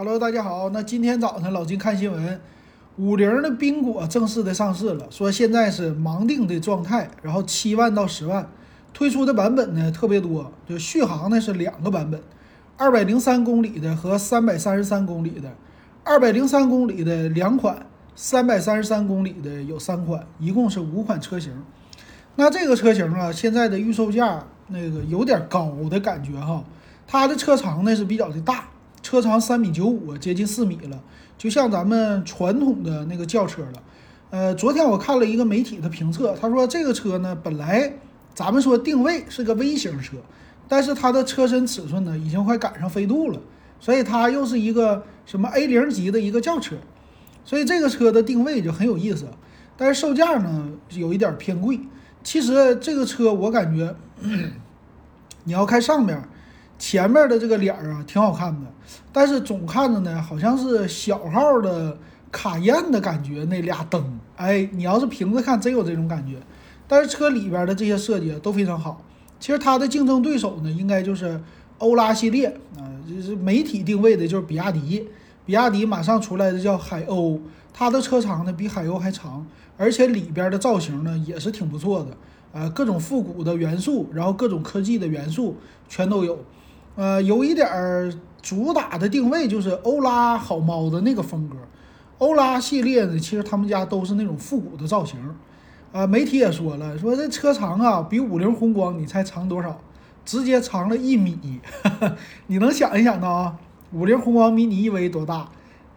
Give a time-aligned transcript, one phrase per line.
[0.00, 0.70] Hello，大家好。
[0.70, 2.40] 那今天早上老金看新闻，
[2.98, 8.48] 五菱的缤果正式的上市了，说现在是盲定的状态，然后七万到十万，
[8.94, 12.22] 推出的版本呢特别多，就续航呢是两个版本，
[12.76, 15.52] 二百零三公里的和三百三十三公里的，
[16.04, 17.84] 二百零三公里的两款，
[18.14, 21.52] 三百三十三公里的有三款，一共是五款车型。
[22.36, 26.62] 那这个车型啊，现在的预售价那个有点高的感觉哈，
[27.04, 28.62] 它的车长呢是比较的大。
[29.08, 31.02] 车长三米九五，接近四米了，
[31.38, 33.82] 就像咱们传统的那个轿车了。
[34.28, 37.90] 呃，昨天我看了一个媒体的评测，他说这个车呢，本来
[38.34, 40.18] 咱们说定位是个微型车，
[40.68, 43.40] 但是它的车身尺寸呢，已经快赶上飞度了，
[43.80, 46.76] 所以它又是一个什么 A 零级的一个轿车，
[47.46, 49.24] 所以这个车的定位就很有意思。
[49.78, 51.80] 但是售价呢，有一点偏贵。
[52.22, 53.96] 其实这个车我感觉，
[55.44, 56.28] 你要看上面。
[56.78, 58.66] 前面的这个脸儿啊，挺好看的，
[59.12, 61.98] 但是总看着呢，好像是小号的
[62.30, 63.44] 卡宴的感觉。
[63.46, 66.36] 那俩灯，哎，你要是平着看，真有这种感觉。
[66.86, 69.02] 但是车里边的这些设计都非常好。
[69.40, 71.40] 其实它的竞争对手呢，应该就是
[71.78, 75.08] 欧拉系列啊，就是媒体定位的就是比亚迪。
[75.44, 77.40] 比亚迪马上出来的叫海鸥，
[77.72, 79.44] 它的车长呢比海鸥还长，
[79.76, 82.16] 而且里边的造型呢也是挺不错的，
[82.52, 85.56] 呃，各种复古的元素，然后各种科技的元素
[85.88, 86.38] 全都有。
[86.98, 91.56] 呃，有一点儿主打的定位就是欧拉好猫的那个风格。
[92.18, 95.16] 欧拉系列呢，其实他们家都是那种复古的造型。
[95.92, 99.80] 呃，媒体也说了，说这车长啊，比五菱宏光你猜长多少？
[100.24, 101.60] 直接长了一米。
[102.48, 103.56] 你能想一想到啊？
[103.92, 105.48] 五菱宏光迷你 EV 多大？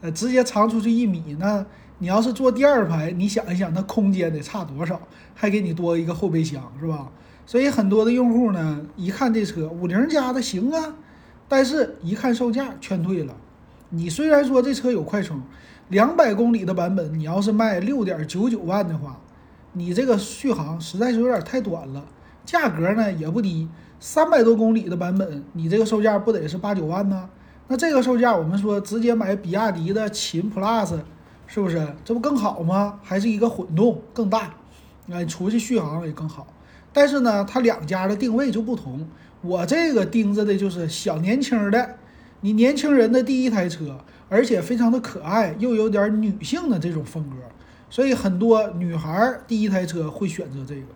[0.01, 1.65] 呃，直接长出去一米，那
[1.97, 5.01] 你要是坐第二排，你想一想，那空间得差多少？
[5.33, 7.07] 还给你多一个后备箱，是吧？
[7.51, 10.95] 所以很多的用户呢，一看这车五菱家的行啊，
[11.49, 13.35] 但是一看售价劝退了。
[13.89, 15.41] 你虽然说这车有快充，
[15.89, 19.19] 两百公里的版本，你要是卖六点九九万的话，
[19.73, 22.05] 你这个续航实在是有点太短了，
[22.45, 23.67] 价格呢也不低，
[23.99, 27.29] 三百多公里的版本，你这个售价不得是八九万呢？
[27.67, 30.97] 那这个售价，我们说直接买比亚迪的秦 Plus，
[31.47, 31.85] 是不是？
[32.05, 32.97] 这不更好吗？
[33.03, 34.55] 还是一个混动更大，
[35.09, 36.47] 哎，出去续航也更好。
[36.93, 39.07] 但是呢，它两家的定位就不同。
[39.41, 41.95] 我这个盯着的就是小年轻的，
[42.41, 43.97] 你年轻人的第一台车，
[44.29, 47.37] 而且非常的可爱，又有点女性的这种风格，
[47.89, 50.87] 所以很多女孩第一台车会选择这个。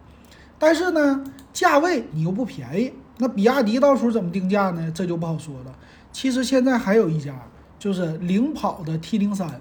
[0.59, 4.91] 但是呢，价位你又不便宜，那比亚迪到时候怎么定价呢？
[4.93, 5.75] 这就不好说了。
[6.11, 7.33] 其实现在还有一家，
[7.79, 9.59] 就是领跑的 T 零三，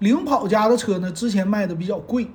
[0.00, 2.28] 领跑家的车呢，之前卖的比较贵，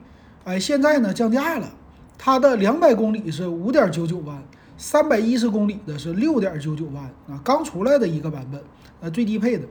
[0.43, 1.69] 哎，现在呢降价了。
[2.17, 4.43] 它的两百公里是五点九九万，
[4.75, 8.59] 三百一十公里的是六点九九万啊，刚出来的一个版本，
[9.01, 9.67] 呃，最低配的。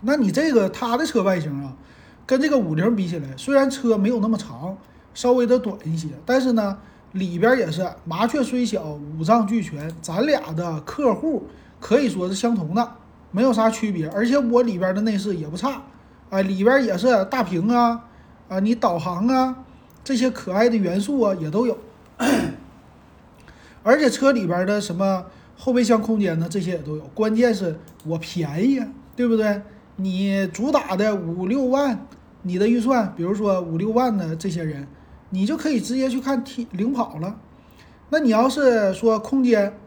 [0.00, 1.76] 那你这个它的车外形啊，
[2.24, 4.76] 跟这个五菱比起来，虽然车没有那么长，
[5.12, 6.78] 稍微的短一些，但是呢，
[7.12, 9.92] 里边也是麻雀虽小，五脏俱全。
[10.00, 11.46] 咱俩的客户
[11.78, 12.92] 可以说是相同的，
[13.32, 14.08] 没有啥区别。
[14.08, 15.82] 而且我里边的内饰也不差，
[16.30, 18.04] 哎，里边也是大屏啊，
[18.48, 19.64] 啊，你导航啊。
[20.08, 21.76] 这些可爱的元素啊，也都有，
[23.84, 27.02] 而且车里边的什么后备箱空间呢，这些也都有。
[27.08, 29.60] 关键是我便宜啊，对不对？
[29.96, 32.06] 你主打的五六万，
[32.40, 34.88] 你的预算，比如说五六万的这些人，
[35.28, 37.38] 你就可以直接去看 T 领跑了。
[38.08, 39.78] 那你要是说空间，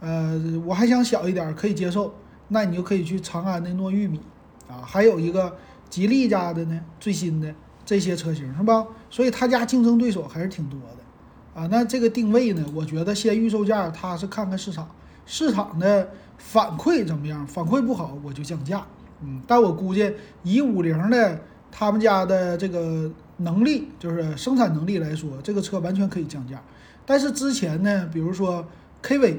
[0.00, 2.14] 呃，我还想小一点，可以接受，
[2.48, 4.22] 那你就可以去长安的糯玉米
[4.68, 5.54] 啊，还有一个
[5.90, 7.54] 吉利家的呢，最新的。
[7.86, 8.86] 这些车型是吧？
[9.08, 11.68] 所以他家竞争对手还是挺多的啊。
[11.70, 12.62] 那这个定位呢？
[12.74, 14.90] 我觉得先预售价，他是看看市场，
[15.24, 17.46] 市场的反馈怎么样？
[17.46, 18.84] 反馈不好，我就降价。
[19.22, 26.60] 嗯，但我估计以五菱的他们家的这个能力，就是生产能力来说，这个车完全可以降价。
[27.06, 28.66] 但是之前呢，比如说
[29.02, 29.38] KV，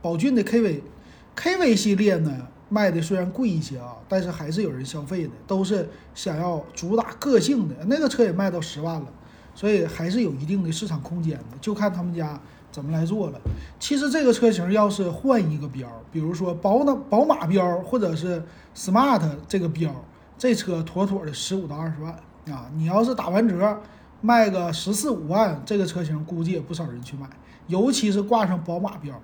[0.00, 2.46] 宝骏的 KV，KV 系列呢？
[2.74, 7.74] 卖的虽然贵一些啊，但是还是有人消费的，都是想要主打个性的。
[7.86, 9.06] 那个车也卖到十万了，
[9.54, 12.40] 所以还是有一定的市场空间的，就看他们家
[12.72, 13.40] 怎么来做了。
[13.78, 18.42] 其实这个车型要是换一个标，比如说宝马宝马标或者是
[18.74, 19.94] smart 这个标，
[20.36, 22.12] 这车妥妥的十五到二十万
[22.52, 22.68] 啊。
[22.74, 23.80] 你要是打完折
[24.20, 27.28] 卖个十四五万，这个车型估计也不少人去买，
[27.68, 29.14] 尤其是挂上宝马标。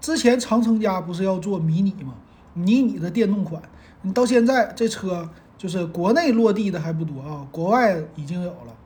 [0.00, 2.14] 之前长城家不是要做迷你吗？
[2.60, 3.62] 迷你的电动款，
[4.02, 5.28] 你到现在这车
[5.58, 8.76] 就是国内落地的还不多啊，国外已经有了。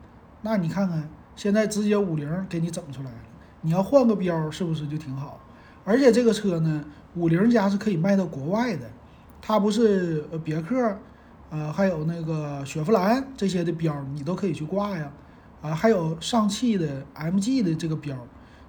[0.41, 3.17] 那你看看，现在直接五菱给你整出来了，
[3.61, 5.39] 你要换个标是不是就挺好？
[5.83, 6.83] 而且这个车呢，
[7.15, 8.85] 五菱家是可以卖到国外的，
[9.41, 10.97] 它不是别克，
[11.49, 15.11] 呃还有那个雪佛兰这些的标，你都可以去挂呀，
[15.61, 18.17] 啊还有上汽的 MG 的这个标，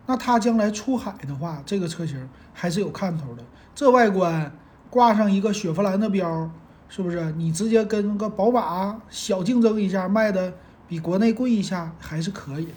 [0.07, 3.43] 那它将来出海的话，这个车型还是有看头的。
[3.75, 4.51] 这外观
[4.91, 6.51] 挂上一个雪佛兰的标，
[6.89, 7.33] 是不是？
[7.33, 10.53] 你直接跟个宝马小竞争一下，卖的
[10.89, 12.73] 比国内贵一下，还是可以的。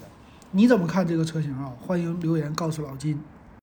[0.50, 1.72] 你怎么看这个车型啊？
[1.80, 3.20] 欢迎留言告诉老金。